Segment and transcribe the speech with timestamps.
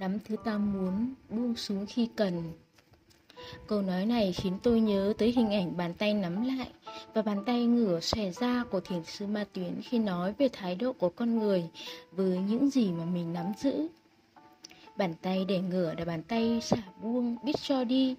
[0.00, 2.52] Nắm thứ ta muốn, buông xuống khi cần.
[3.66, 6.68] Câu nói này khiến tôi nhớ tới hình ảnh bàn tay nắm lại
[7.14, 10.74] và bàn tay ngửa xòe ra của thiền sư Ma Tuyến khi nói về thái
[10.74, 11.64] độ của con người
[12.12, 13.88] với những gì mà mình nắm giữ.
[14.96, 18.14] Bàn tay để ngửa là bàn tay xả buông, biết cho đi.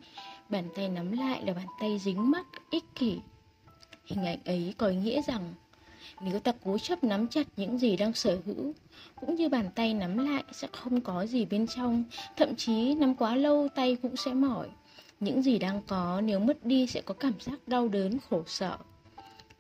[0.50, 3.20] Bàn tay nắm lại là bàn tay dính mắc ích kỷ.
[4.06, 5.54] Hình ảnh ấy có ý nghĩa rằng
[6.22, 8.74] nếu ta cố chấp nắm chặt những gì đang sở hữu,
[9.16, 12.04] cũng như bàn tay nắm lại sẽ không có gì bên trong,
[12.38, 14.68] thậm chí nắm quá lâu tay cũng sẽ mỏi.
[15.20, 18.78] Những gì đang có nếu mất đi sẽ có cảm giác đau đớn, khổ sở.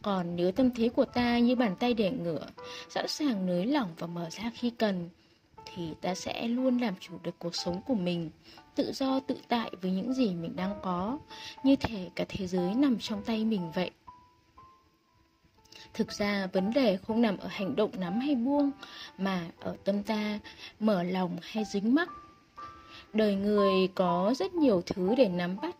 [0.01, 2.47] Còn nếu tâm thế của ta như bàn tay để ngửa,
[2.89, 5.09] sẵn sàng nới lỏng và mở ra khi cần,
[5.75, 8.29] thì ta sẽ luôn làm chủ được cuộc sống của mình,
[8.75, 11.19] tự do tự tại với những gì mình đang có,
[11.63, 13.91] như thể cả thế giới nằm trong tay mình vậy.
[15.95, 18.71] Thực ra vấn đề không nằm ở hành động nắm hay buông,
[19.17, 20.39] mà ở tâm ta
[20.79, 22.09] mở lòng hay dính mắc.
[23.13, 25.75] Đời người có rất nhiều thứ để nắm bắt,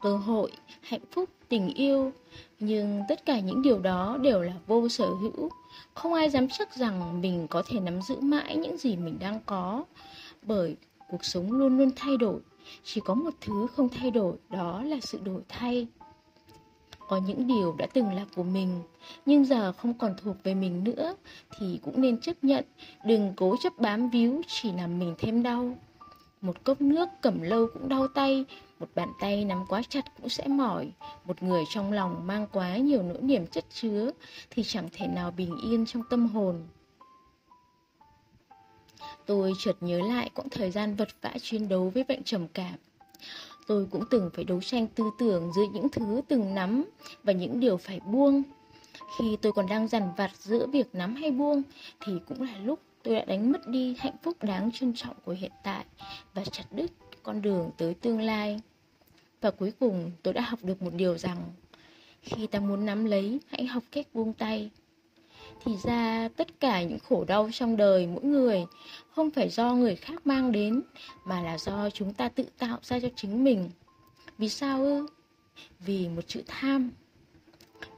[0.00, 0.50] cơ hội,
[0.82, 2.12] hạnh phúc, tình yêu,
[2.60, 5.50] nhưng tất cả những điều đó đều là vô sở hữu.
[5.94, 9.40] Không ai dám chắc rằng mình có thể nắm giữ mãi những gì mình đang
[9.46, 9.84] có,
[10.42, 10.76] bởi
[11.10, 12.40] cuộc sống luôn luôn thay đổi.
[12.84, 15.86] Chỉ có một thứ không thay đổi, đó là sự đổi thay.
[17.08, 18.82] Có những điều đã từng là của mình,
[19.26, 21.16] nhưng giờ không còn thuộc về mình nữa,
[21.58, 22.64] thì cũng nên chấp nhận,
[23.04, 25.76] đừng cố chấp bám víu chỉ làm mình thêm đau.
[26.40, 28.44] Một cốc nước cầm lâu cũng đau tay,
[28.80, 30.92] một bàn tay nắm quá chặt cũng sẽ mỏi.
[31.24, 34.10] Một người trong lòng mang quá nhiều nỗi niềm chất chứa
[34.50, 36.66] thì chẳng thể nào bình yên trong tâm hồn.
[39.26, 42.74] Tôi chợt nhớ lại quãng thời gian vật vã chiến đấu với bệnh trầm cảm.
[43.68, 46.84] Tôi cũng từng phải đấu tranh tư tưởng giữa những thứ từng nắm
[47.22, 48.42] và những điều phải buông.
[49.18, 51.62] Khi tôi còn đang dằn vặt giữa việc nắm hay buông
[52.00, 55.32] thì cũng là lúc tôi đã đánh mất đi hạnh phúc đáng trân trọng của
[55.32, 55.84] hiện tại
[56.34, 58.60] và chặt đứt con đường tới tương lai.
[59.40, 61.38] Và cuối cùng tôi đã học được một điều rằng
[62.22, 64.70] khi ta muốn nắm lấy, hãy học cách buông tay.
[65.64, 68.66] Thì ra tất cả những khổ đau trong đời mỗi người
[69.10, 70.82] không phải do người khác mang đến
[71.24, 73.70] mà là do chúng ta tự tạo ra cho chính mình.
[74.38, 75.06] Vì sao ư?
[75.80, 76.90] Vì một chữ tham.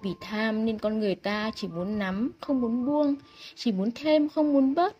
[0.03, 3.15] Vì tham nên con người ta chỉ muốn nắm, không muốn buông,
[3.55, 4.97] chỉ muốn thêm, không muốn bớt.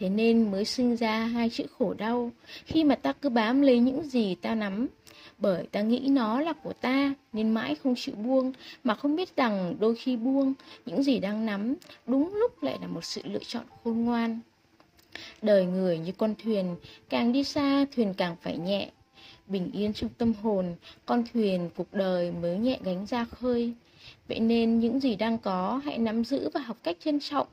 [0.00, 2.30] Thế nên mới sinh ra hai chữ khổ đau
[2.64, 4.86] khi mà ta cứ bám lấy những gì ta nắm.
[5.38, 8.52] Bởi ta nghĩ nó là của ta nên mãi không chịu buông
[8.84, 10.54] mà không biết rằng đôi khi buông
[10.86, 11.74] những gì đang nắm
[12.06, 14.40] đúng lúc lại là một sự lựa chọn khôn ngoan.
[15.42, 16.76] Đời người như con thuyền,
[17.08, 18.90] càng đi xa thuyền càng phải nhẹ.
[19.46, 20.74] Bình yên trong tâm hồn,
[21.06, 23.72] con thuyền cuộc đời mới nhẹ gánh ra khơi.
[24.28, 27.46] Vậy nên những gì đang có hãy nắm giữ và học cách trân trọng.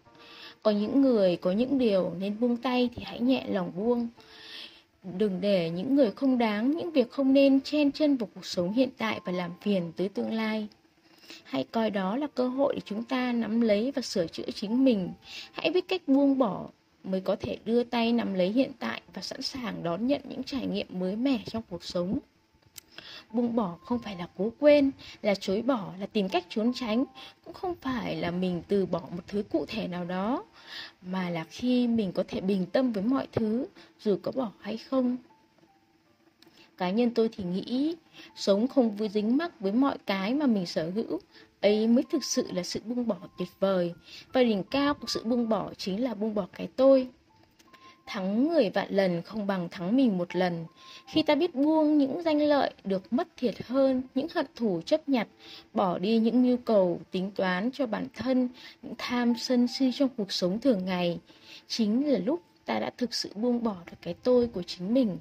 [0.63, 4.07] Có những người có những điều nên buông tay thì hãy nhẹ lòng buông.
[5.18, 8.73] Đừng để những người không đáng, những việc không nên chen chân vào cuộc sống
[8.73, 10.68] hiện tại và làm phiền tới tương lai.
[11.44, 14.85] Hãy coi đó là cơ hội để chúng ta nắm lấy và sửa chữa chính
[14.85, 15.09] mình.
[15.51, 16.69] Hãy biết cách buông bỏ
[17.03, 20.44] mới có thể đưa tay nắm lấy hiện tại và sẵn sàng đón nhận những
[20.44, 22.19] trải nghiệm mới mẻ trong cuộc sống.
[23.32, 27.06] Buông bỏ không phải là cố quên, là chối bỏ, là tìm cách trốn tránh,
[27.46, 30.46] cũng không phải là mình từ bỏ một thứ cụ thể nào đó,
[31.02, 33.66] mà là khi mình có thể bình tâm với mọi thứ,
[34.00, 35.18] dù có bỏ hay không.
[36.78, 37.96] Cá nhân tôi thì nghĩ,
[38.36, 41.20] sống không vui dính mắc với mọi cái mà mình sở hữu,
[41.62, 43.94] ấy mới thực sự là sự buông bỏ tuyệt vời.
[44.34, 47.08] Và đỉnh cao của sự buông bỏ chính là buông bỏ cái tôi.
[48.07, 50.66] Thắng người vạn lần không bằng thắng mình một lần.
[51.07, 55.09] Khi ta biết buông những danh lợi được mất thiệt hơn, những hận thù chấp
[55.09, 55.28] nhặt,
[55.73, 58.50] bỏ đi những nhu cầu tính toán cho bản thân,
[58.81, 61.19] những tham sân si trong cuộc sống thường ngày,
[61.68, 65.18] chính là lúc ta đã thực sự buông bỏ được cái tôi của chính mình.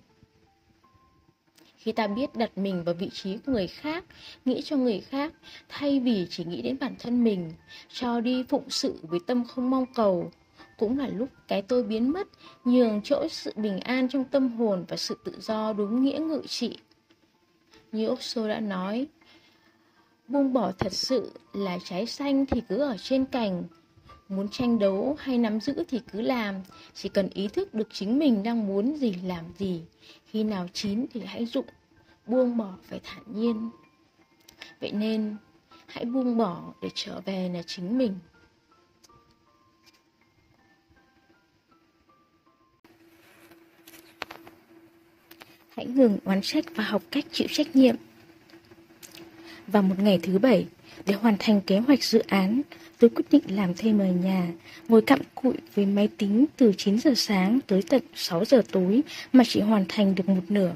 [1.77, 4.05] Khi ta biết đặt mình vào vị trí của người khác,
[4.45, 5.33] nghĩ cho người khác,
[5.69, 7.53] thay vì chỉ nghĩ đến bản thân mình,
[7.89, 10.31] cho đi phụng sự với tâm không mong cầu,
[10.77, 12.29] cũng là lúc cái tôi biến mất,
[12.65, 16.43] nhường chỗ sự bình an trong tâm hồn và sự tự do đúng nghĩa ngự
[16.47, 16.79] trị.
[17.93, 19.07] Như Osho đã nói,
[20.29, 23.65] buông bỏ thật sự là trái xanh thì cứ ở trên cành,
[24.29, 26.55] muốn tranh đấu hay nắm giữ thì cứ làm,
[26.95, 29.83] chỉ cần ý thức được chính mình đang muốn gì làm gì,
[30.27, 31.67] khi nào chín thì hãy dụng,
[32.27, 33.71] buông bỏ phải thản nhiên.
[34.81, 35.37] Vậy nên,
[35.87, 38.15] hãy buông bỏ để trở về là chính mình.
[45.97, 47.97] Ngừng oán trách và học cách chịu trách nhiệm.
[49.67, 50.67] Vào một ngày thứ bảy,
[51.07, 52.63] để hoàn thành kế hoạch dự án,
[52.99, 54.49] tôi quyết định làm thêm ở nhà,
[54.89, 59.01] ngồi cặm cụi với máy tính từ 9 giờ sáng tới tận 6 giờ tối
[59.33, 60.73] mà chỉ hoàn thành được một nửa.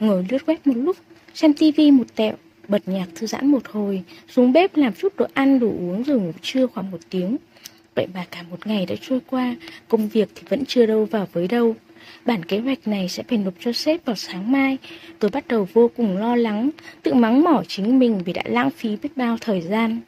[0.00, 0.96] Ngồi lướt web một lúc,
[1.34, 2.34] xem tivi một tẹo,
[2.68, 6.20] bật nhạc thư giãn một hồi, xuống bếp làm chút đồ ăn đồ uống rồi
[6.20, 7.36] ngủ trưa khoảng một tiếng.
[7.94, 9.56] Vậy mà cả một ngày đã trôi qua,
[9.88, 11.76] công việc thì vẫn chưa đâu vào với đâu.
[12.26, 14.78] Bản kế hoạch này sẽ phải nộp cho sếp vào sáng mai.
[15.18, 16.70] Tôi bắt đầu vô cùng lo lắng,
[17.02, 20.00] tự mắng mỏ chính mình vì đã lãng phí biết bao thời gian.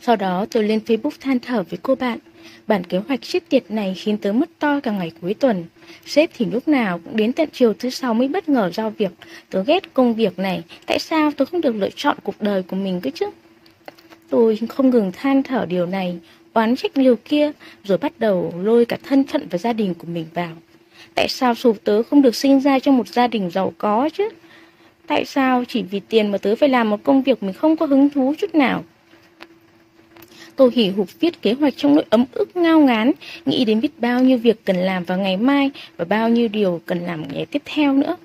[0.00, 2.18] Sau đó tôi lên Facebook than thở với cô bạn.
[2.66, 5.64] Bản kế hoạch chết tiệt này khiến tớ mất to cả ngày cuối tuần.
[6.06, 9.10] Sếp thì lúc nào cũng đến tận chiều thứ sáu mới bất ngờ giao việc.
[9.50, 12.76] Tớ ghét công việc này, tại sao tớ không được lựa chọn cuộc đời của
[12.76, 13.26] mình cơ chứ?
[14.28, 16.18] Tôi không ngừng than thở điều này,
[16.54, 17.50] oán trách điều kia,
[17.84, 20.52] rồi bắt đầu lôi cả thân phận và gia đình của mình vào.
[21.14, 24.28] Tại sao sụp tớ không được sinh ra trong một gia đình giàu có chứ?
[25.06, 27.86] Tại sao chỉ vì tiền mà tớ phải làm một công việc mình không có
[27.86, 28.84] hứng thú chút nào?
[30.56, 33.12] Tôi hỉ hục viết kế hoạch trong nỗi ấm ức ngao ngán,
[33.46, 36.80] nghĩ đến biết bao nhiêu việc cần làm vào ngày mai và bao nhiêu điều
[36.86, 38.16] cần làm ngày tiếp theo nữa.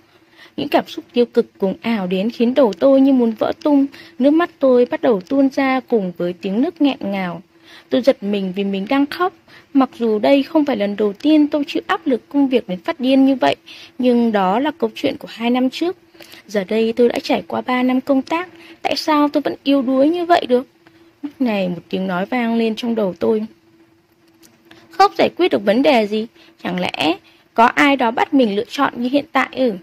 [0.58, 3.86] Những cảm xúc tiêu cực cùng ảo đến khiến đầu tôi như muốn vỡ tung,
[4.20, 7.42] nước mắt tôi bắt đầu tuôn ra cùng với tiếng nước nghẹn ngào.
[7.89, 9.33] Tôi giật mình vì mình đang khóc,
[9.74, 12.80] mặc dù đây không phải lần đầu tiên tôi chịu áp lực công việc đến
[12.80, 13.56] phát điên như vậy,
[13.98, 15.98] nhưng đó là câu chuyện của hai năm trước.
[16.48, 18.50] Giờ đây tôi đã trải qua ba năm công tác,
[18.81, 20.68] tại sao tôi vẫn yêu đuối như vậy được?
[21.21, 23.45] Lúc này một tiếng nói vang lên trong đầu tôi.
[24.89, 26.27] Không giải quyết được vấn đề gì,
[26.63, 27.18] chẳng lẽ
[27.54, 29.74] có ai đó bắt mình lựa chọn như hiện tại ư?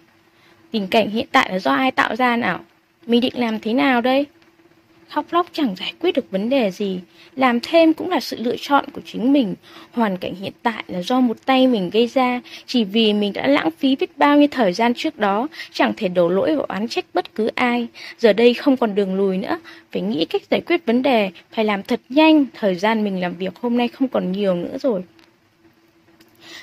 [0.70, 2.60] Tình cảnh hiện tại là do ai tạo ra nào?
[3.06, 4.26] Mình định làm thế nào đây?
[5.08, 7.00] Khóc lóc chẳng giải quyết được vấn đề gì,
[7.36, 9.54] làm thêm cũng là sự lựa chọn của chính mình.
[9.92, 13.46] Hoàn cảnh hiện tại là do một tay mình gây ra, chỉ vì mình đã
[13.46, 16.88] lãng phí biết bao nhiêu thời gian trước đó, chẳng thể đổ lỗi và oán
[16.88, 17.86] trách bất cứ ai.
[18.18, 19.58] Giờ đây không còn đường lùi nữa,
[19.92, 23.34] phải nghĩ cách giải quyết vấn đề, phải làm thật nhanh, thời gian mình làm
[23.34, 25.02] việc hôm nay không còn nhiều nữa rồi.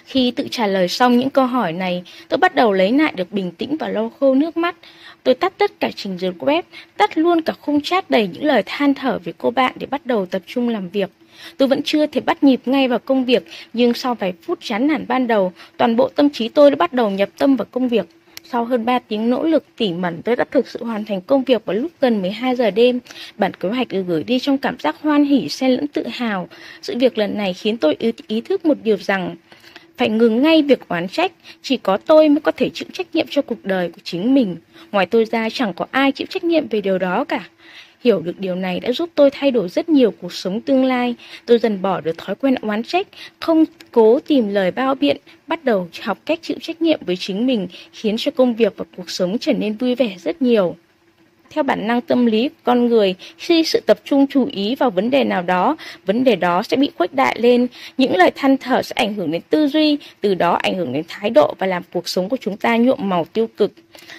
[0.06, 3.32] Khi tự trả lời xong những câu hỏi này, tôi bắt đầu lấy lại được
[3.32, 4.76] bình tĩnh và lau khô nước mắt.
[5.24, 6.62] Tôi tắt tất cả trình duyệt web,
[6.98, 10.06] tắt luôn cả khung chat đầy những lời than thở về cô bạn để bắt
[10.06, 11.10] đầu tập trung làm việc.
[11.58, 14.88] Tôi vẫn chưa thể bắt nhịp ngay vào công việc, nhưng sau vài phút chán
[14.88, 17.88] nản ban đầu, toàn bộ tâm trí tôi đã bắt đầu nhập tâm vào công
[17.88, 18.06] việc.
[18.44, 21.44] Sau hơn 3 tiếng nỗ lực tỉ mẩn, tôi đã thực sự hoàn thành công
[21.44, 23.00] việc vào lúc gần 12 giờ đêm.
[23.38, 26.50] Bản kế hoạch được gửi đi trong cảm giác hoan hỉ, xen lẫn tự hào.
[26.82, 27.98] Sự việc lần này khiến tôi
[28.28, 29.36] ý thức một điều rằng
[29.98, 31.32] phải ngừng ngay việc oán trách,
[31.62, 34.56] chỉ có tôi mới có thể chịu trách nhiệm cho cuộc đời của chính mình.
[34.92, 37.50] Ngoài tôi ra chẳng có ai chịu trách nhiệm về điều đó cả.
[38.04, 41.16] Hiểu được điều này đã giúp tôi thay đổi rất nhiều cuộc sống tương lai.
[41.46, 43.08] Tôi dần bỏ được thói quen oán trách,
[43.40, 45.18] không cố tìm lời bao biện,
[45.48, 48.86] bắt đầu học cách chịu trách nhiệm với chính mình, khiến cho công việc và
[48.98, 50.76] cuộc sống trở nên vui vẻ rất nhiều
[51.54, 54.90] theo bản năng tâm lý của con người, khi sự tập trung chú ý vào
[54.90, 57.68] vấn đề nào đó, vấn đề đó sẽ bị khuếch đại lên.
[57.98, 61.04] Những lời than thở sẽ ảnh hưởng đến tư duy, từ đó ảnh hưởng đến
[61.08, 63.72] thái độ và làm cuộc sống của chúng ta nhuộm màu tiêu cực.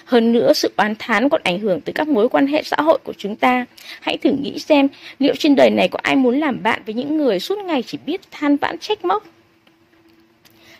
[0.05, 2.97] Hơn nữa, sự oán thán còn ảnh hưởng tới các mối quan hệ xã hội
[3.03, 3.65] của chúng ta.
[4.01, 4.87] Hãy thử nghĩ xem,
[5.19, 7.97] liệu trên đời này có ai muốn làm bạn với những người suốt ngày chỉ
[8.05, 9.23] biết than vãn trách móc?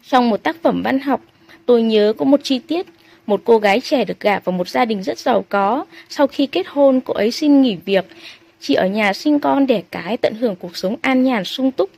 [0.08, 1.22] Trong một tác phẩm văn học,
[1.66, 2.86] tôi nhớ có một chi tiết
[3.26, 5.86] một cô gái trẻ được gả vào một gia đình rất giàu có.
[6.10, 8.06] Sau khi kết hôn, cô ấy xin nghỉ việc,
[8.60, 11.90] chỉ ở nhà sinh con đẻ cái tận hưởng cuộc sống an nhàn sung túc.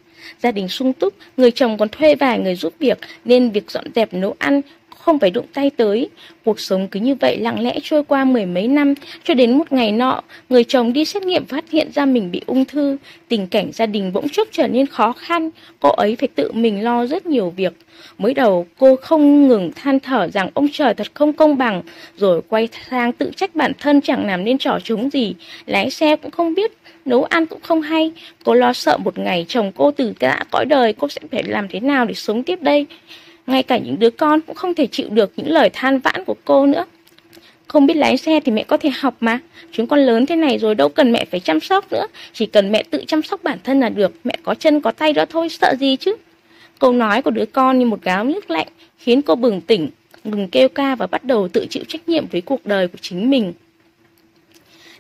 [0.43, 3.85] Gia đình sung túc, người chồng còn thuê vài người giúp việc nên việc dọn
[3.95, 4.61] dẹp nấu ăn
[5.07, 6.09] không phải đụng tay tới.
[6.45, 9.71] Cuộc sống cứ như vậy lặng lẽ trôi qua mười mấy năm, cho đến một
[9.71, 12.97] ngày nọ, người chồng đi xét nghiệm phát hiện ra mình bị ung thư.
[13.27, 15.49] Tình cảnh gia đình bỗng chốc trở nên khó khăn,
[15.79, 17.73] cô ấy phải tự mình lo rất nhiều việc.
[18.17, 21.81] Mới đầu cô không ngừng than thở rằng ông trời thật không công bằng,
[22.17, 25.35] rồi quay sang tự trách bản thân chẳng làm nên trò trống gì,
[25.65, 26.71] lái xe cũng không biết,
[27.05, 28.11] nấu ăn cũng không hay.
[28.43, 31.67] Cô lo sợ một ngày chồng cô từ đã cõi đời cô sẽ phải làm
[31.67, 32.85] thế nào để sống tiếp đây.
[33.47, 36.35] Ngay cả những đứa con cũng không thể chịu được những lời than vãn của
[36.45, 36.85] cô nữa.
[37.67, 39.39] Không biết lái xe thì mẹ có thể học mà.
[39.71, 42.07] Chúng con lớn thế này rồi đâu cần mẹ phải chăm sóc nữa.
[42.33, 44.11] Chỉ cần mẹ tự chăm sóc bản thân là được.
[44.23, 46.15] Mẹ có chân có tay đó thôi, sợ gì chứ.
[46.79, 49.89] Câu nói của đứa con như một gáo nước lạnh khiến cô bừng tỉnh,
[50.23, 53.29] ngừng kêu ca và bắt đầu tự chịu trách nhiệm với cuộc đời của chính
[53.29, 53.53] mình.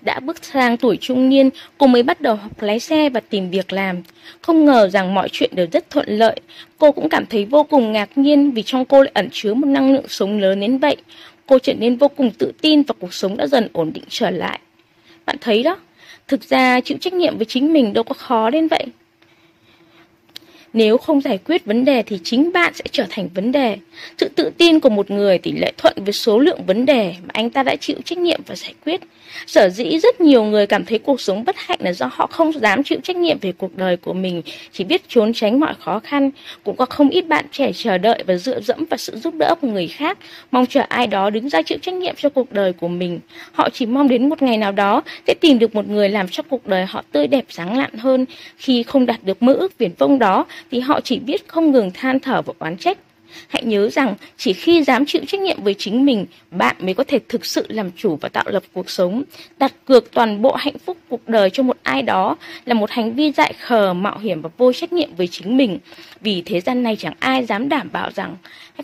[0.07, 3.49] Đã bước sang tuổi trung niên, cô mới bắt đầu học lái xe và tìm
[3.49, 4.01] việc làm.
[4.41, 6.39] Không ngờ rằng mọi chuyện đều rất thuận lợi.
[6.77, 9.67] Cô cũng cảm thấy vô cùng ngạc nhiên vì trong cô lại ẩn chứa một
[9.67, 10.95] năng lượng sống lớn đến vậy.
[11.45, 14.29] Cô trở nên vô cùng tự tin và cuộc sống đã dần ổn định trở
[14.29, 14.59] lại.
[15.25, 15.77] Bạn thấy đó,
[16.27, 18.85] thực ra chịu trách nhiệm với chính mình đâu có khó đến vậy.
[20.77, 23.77] Nếu không giải quyết vấn đề thì chính bạn sẽ trở thành vấn đề.
[24.17, 27.29] Sự tự tin của một người tỷ lệ thuận với số lượng vấn đề mà
[27.33, 29.01] anh ta đã chịu trách nhiệm và giải quyết.
[29.47, 32.51] Sở dĩ rất nhiều người cảm thấy cuộc sống bất hạnh là do họ không
[32.51, 34.41] dám chịu trách nhiệm về cuộc đời của mình,
[34.71, 36.31] chỉ biết trốn tránh mọi khó khăn.
[36.63, 39.55] Cũng có không ít bạn trẻ chờ đợi và dựa dẫm vào sự giúp đỡ
[39.61, 40.17] của người khác,
[40.51, 43.19] mong chờ ai đó đứng ra chịu trách nhiệm cho cuộc đời của mình.
[43.51, 46.43] Họ chỉ mong đến một ngày nào đó sẽ tìm được một người làm cho
[46.49, 48.25] cuộc đời họ tươi đẹp sáng lạn hơn.
[48.57, 51.91] Khi không đạt được mơ ước viển vông đó thì họ chỉ biết không ngừng
[51.93, 52.97] than thở và oán trách.
[53.47, 57.03] Hãy nhớ rằng chỉ khi dám chịu trách nhiệm với chính mình, bạn mới có
[57.03, 59.23] thể thực sự làm chủ và tạo lập cuộc sống.
[59.57, 63.13] Đặt cược toàn bộ hạnh phúc cuộc đời cho một ai đó là một hành
[63.13, 65.79] vi dại khờ, mạo hiểm và vô trách nhiệm với chính mình.
[66.21, 68.35] Vì thế gian này chẳng ai dám đảm bảo rằng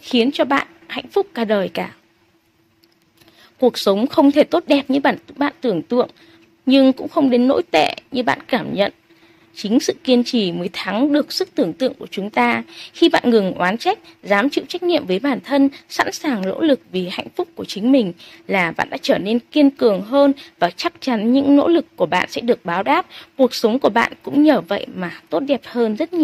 [0.02, 1.94] khiến cho bạn hạnh phúc cả đời cả.
[3.60, 6.10] Cuộc sống không thể tốt đẹp như bạn bạn tưởng tượng,
[6.66, 8.92] nhưng cũng không đến nỗi tệ như bạn cảm nhận.
[9.56, 12.64] Chính sự kiên trì mới thắng được sức tưởng tượng của chúng ta.
[12.94, 16.62] Khi bạn ngừng oán trách, dám chịu trách nhiệm với bản thân, sẵn sàng nỗ
[16.62, 18.14] lực vì hạnh phúc của chính mình
[18.48, 22.06] là bạn đã trở nên kiên cường hơn và chắc chắn những nỗ lực của
[22.06, 23.06] bạn sẽ được báo đáp.
[23.38, 26.24] Cuộc sống của bạn cũng nhờ vậy mà tốt đẹp hơn rất nhiều.